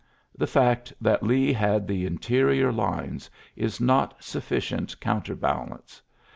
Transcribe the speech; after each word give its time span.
The 0.35 0.47
fsbct 0.47 0.93
that 0.99 1.21
Lee 1.21 1.53
had 1.53 1.87
the 1.87 2.07
interior 2.07 2.71
lines 2.71 3.29
is 3.55 3.79
not 3.79 4.19
sufioient 4.19 4.99
counterbalance. 4.99 6.01